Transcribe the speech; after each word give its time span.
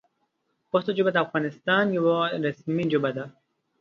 پښتو 0.71 0.91
ژبه 0.97 1.11
د 1.13 1.17
افغانستان 1.25 1.85
یوه 1.97 2.17
رسمي 2.45 2.85
ژبه 2.93 3.09
ده. 3.17 3.25